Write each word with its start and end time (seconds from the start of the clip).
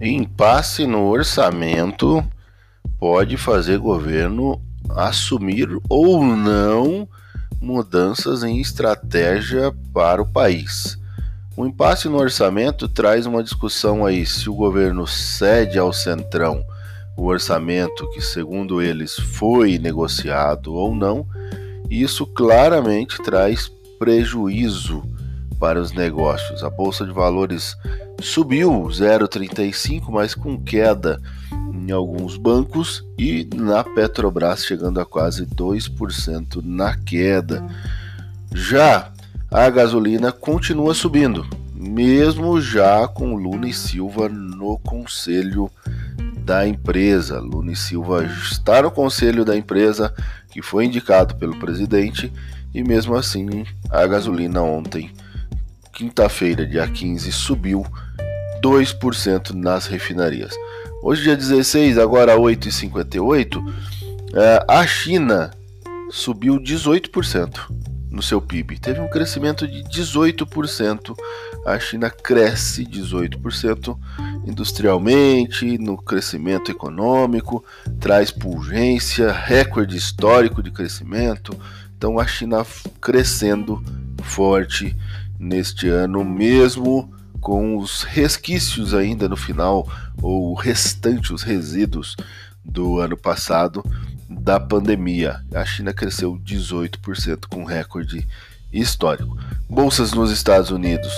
Impasse 0.00 0.86
no 0.86 1.08
orçamento 1.08 2.24
pode 3.00 3.36
fazer 3.36 3.78
governo 3.78 4.60
assumir 4.90 5.68
ou 5.88 6.24
não 6.24 7.08
mudanças 7.60 8.44
em 8.44 8.60
estratégia 8.60 9.74
para 9.92 10.22
o 10.22 10.26
país. 10.26 10.96
O 11.56 11.66
impasse 11.66 12.08
no 12.08 12.16
orçamento 12.16 12.88
traz 12.88 13.26
uma 13.26 13.42
discussão 13.42 14.06
aí 14.06 14.24
se 14.24 14.48
o 14.48 14.54
governo 14.54 15.04
cede 15.06 15.76
ao 15.78 15.92
Centrão 15.92 16.64
o 17.16 17.24
orçamento 17.24 18.08
que, 18.10 18.20
segundo 18.20 18.80
eles, 18.80 19.16
foi 19.16 19.76
negociado 19.76 20.72
ou 20.72 20.94
não. 20.94 21.26
Isso 21.90 22.24
claramente 22.24 23.20
traz 23.24 23.68
prejuízo 23.98 25.02
para 25.58 25.80
os 25.80 25.90
negócios. 25.90 26.62
A 26.62 26.70
bolsa 26.70 27.04
de 27.04 27.10
valores 27.10 27.76
subiu 28.20 28.70
0,35, 28.88 30.10
mas 30.10 30.34
com 30.34 30.58
queda 30.58 31.20
em 31.72 31.90
alguns 31.90 32.36
bancos 32.36 33.04
e 33.16 33.48
na 33.54 33.84
Petrobras 33.84 34.64
chegando 34.64 35.00
a 35.00 35.06
quase 35.06 35.46
2% 35.46 36.60
na 36.62 36.96
queda. 36.96 37.64
Já 38.52 39.12
a 39.50 39.70
gasolina 39.70 40.32
continua 40.32 40.92
subindo, 40.92 41.46
mesmo 41.74 42.60
já 42.60 43.06
com 43.08 43.34
Lula 43.34 43.68
e 43.68 43.72
Silva 43.72 44.28
no 44.28 44.78
conselho 44.78 45.70
da 46.44 46.66
empresa. 46.66 47.40
Lula 47.40 47.72
e 47.72 47.76
Silva 47.76 48.24
está 48.24 48.82
no 48.82 48.90
conselho 48.90 49.44
da 49.44 49.56
empresa 49.56 50.12
que 50.50 50.60
foi 50.60 50.86
indicado 50.86 51.36
pelo 51.36 51.58
presidente 51.58 52.32
e 52.74 52.82
mesmo 52.82 53.14
assim 53.14 53.64
a 53.88 54.06
gasolina 54.06 54.60
ontem, 54.62 55.10
quinta-feira, 55.92 56.66
dia 56.66 56.86
15, 56.86 57.32
subiu 57.32 57.86
2% 58.62 59.50
nas 59.54 59.86
refinarias. 59.86 60.54
Hoje, 61.02 61.22
dia 61.22 61.36
16, 61.36 61.98
agora 61.98 62.36
8h58, 62.36 63.62
é, 64.34 64.64
a 64.68 64.86
China 64.86 65.50
subiu 66.10 66.58
18% 66.58 67.70
no 68.10 68.22
seu 68.22 68.40
PIB. 68.40 68.78
Teve 68.78 69.00
um 69.00 69.08
crescimento 69.08 69.66
de 69.66 69.82
18%. 69.84 71.14
A 71.64 71.78
China 71.78 72.10
cresce 72.10 72.84
18% 72.84 73.96
industrialmente, 74.46 75.76
no 75.78 75.96
crescimento 75.96 76.70
econômico, 76.70 77.64
traz 78.00 78.30
pungência, 78.30 79.30
recorde 79.30 79.96
histórico 79.96 80.62
de 80.62 80.70
crescimento. 80.70 81.56
Então 81.96 82.18
a 82.18 82.26
China 82.26 82.64
crescendo 83.00 83.82
forte 84.22 84.96
neste 85.38 85.88
ano, 85.88 86.24
mesmo 86.24 87.12
com 87.48 87.78
os 87.78 88.02
resquícios 88.02 88.92
ainda 88.92 89.26
no 89.26 89.34
final, 89.34 89.88
ou 90.20 90.52
restante, 90.52 91.32
os 91.32 91.42
resíduos 91.42 92.14
do 92.62 92.98
ano 92.98 93.16
passado 93.16 93.82
da 94.28 94.60
pandemia. 94.60 95.40
A 95.54 95.64
China 95.64 95.94
cresceu 95.94 96.38
18% 96.44 97.46
com 97.48 97.64
recorde 97.64 98.28
histórico. 98.70 99.34
Bolsas 99.66 100.12
nos 100.12 100.30
Estados 100.30 100.70
Unidos 100.70 101.10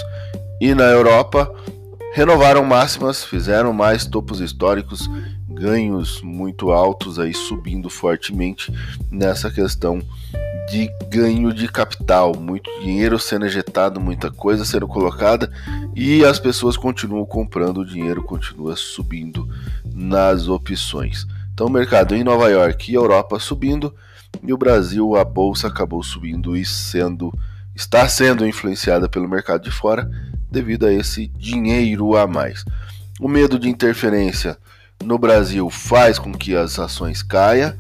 e 0.61 0.73
na 0.73 0.84
Europa 0.84 1.53
renovaram 2.14 2.64
máximas, 2.64 3.25
fizeram 3.25 3.73
mais 3.73 4.06
topos 4.06 4.39
históricos, 4.39 5.11
ganhos 5.48 6.23
muito 6.23 6.70
altos 6.70 7.19
aí 7.19 7.34
subindo 7.34 7.91
fortemente 7.91 8.73
nessa 9.11 9.51
questão 9.51 10.01
de 10.70 10.88
ganho 11.08 11.52
de 11.52 11.66
capital, 11.66 12.32
muito 12.38 12.70
dinheiro 12.80 13.18
sendo 13.18 13.44
ejetado, 13.44 14.00
muita 14.00 14.30
coisa 14.30 14.64
sendo 14.64 14.86
colocada 14.86 15.50
e 15.96 16.24
as 16.24 16.38
pessoas 16.38 16.77
continuam 16.77 17.27
comprando, 17.27 17.78
o 17.78 17.84
dinheiro 17.84 18.22
continua 18.22 18.77
subindo 18.77 19.48
nas 19.92 20.46
opções. 20.46 21.27
Então, 21.52 21.67
o 21.67 21.70
mercado 21.70 22.14
em 22.14 22.22
Nova 22.22 22.48
York 22.48 22.90
e 22.90 22.95
Europa 22.95 23.40
subindo 23.40 23.92
e 24.45 24.52
o 24.52 24.56
Brasil, 24.56 25.17
a 25.17 25.24
bolsa 25.24 25.67
acabou 25.67 26.02
subindo 26.05 26.56
e 26.56 26.64
sendo 26.64 27.33
está 27.74 28.08
sendo 28.08 28.46
influenciada 28.46 29.08
pelo 29.08 29.28
mercado 29.28 29.64
de 29.64 29.70
fora 29.70 30.08
devido 30.50 30.86
a 30.86 30.92
esse 30.92 31.27
dinheiro 31.28 32.16
a 32.16 32.28
mais. 32.28 32.64
O 33.18 33.27
medo 33.27 33.58
de 33.58 33.68
interferência 33.68 34.56
no 35.02 35.18
Brasil 35.18 35.68
faz 35.68 36.18
com 36.18 36.33
que 36.33 36.55
as 36.55 36.78
ações 36.78 37.22
caiam 37.22 37.74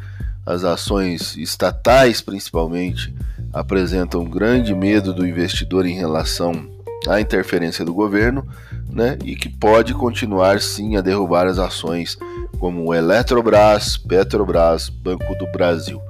as 0.50 0.64
ações 0.64 1.36
estatais, 1.36 2.20
principalmente, 2.20 3.14
apresentam 3.52 4.24
grande 4.24 4.74
medo 4.74 5.12
do 5.14 5.26
investidor 5.26 5.86
em 5.86 5.94
relação 5.94 6.68
à 7.08 7.20
interferência 7.20 7.84
do 7.84 7.94
governo, 7.94 8.46
né? 8.88 9.16
E 9.24 9.36
que 9.36 9.48
pode 9.48 9.94
continuar 9.94 10.60
sim 10.60 10.96
a 10.96 11.00
derrubar 11.00 11.46
as 11.46 11.58
ações 11.58 12.18
como 12.58 12.92
Eletrobras, 12.94 13.96
Petrobras, 13.96 14.88
Banco 14.88 15.34
do 15.36 15.50
Brasil. 15.50 16.00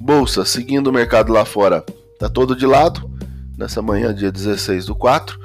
Bolsa, 0.00 0.44
seguindo 0.44 0.88
o 0.88 0.92
mercado 0.92 1.32
lá 1.32 1.44
fora, 1.44 1.84
tá 2.18 2.28
todo 2.28 2.56
de 2.56 2.66
lado. 2.66 3.10
Nessa 3.56 3.80
manhã, 3.80 4.12
dia 4.12 4.32
16 4.32 4.86
do 4.86 4.94
4, 4.94 5.38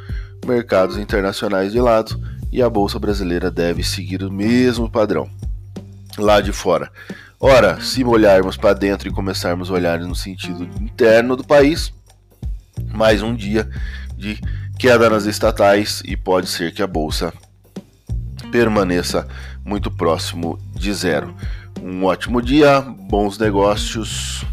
mercados 0.45 0.97
internacionais 0.97 1.71
de 1.71 1.79
lado 1.79 2.19
e 2.51 2.61
a 2.61 2.69
bolsa 2.69 2.97
brasileira 2.97 3.51
deve 3.51 3.83
seguir 3.83 4.23
o 4.23 4.31
mesmo 4.31 4.89
padrão. 4.89 5.29
Lá 6.17 6.41
de 6.41 6.51
fora, 6.51 6.91
Ora, 7.41 7.79
se 7.79 8.03
olharmos 8.03 8.57
para 8.57 8.73
dentro 8.73 9.07
e 9.07 9.13
começarmos 9.13 9.71
a 9.71 9.73
olhar 9.73 9.97
no 10.01 10.13
sentido 10.13 10.65
interno 10.81 11.37
do 11.37 11.43
país, 11.43 11.93
mais 12.93 13.21
um 13.21 13.33
dia 13.33 13.69
de 14.17 14.37
queda 14.77 15.09
nas 15.09 15.25
estatais 15.25 16.03
e 16.03 16.17
pode 16.17 16.47
ser 16.47 16.73
que 16.73 16.81
a 16.81 16.87
bolsa 16.87 17.33
permaneça 18.51 19.25
muito 19.63 19.89
próximo 19.89 20.59
de 20.75 20.93
zero. 20.93 21.33
Um 21.81 22.03
ótimo 22.03 22.41
dia, 22.41 22.81
bons 22.81 23.37
negócios. 23.37 24.43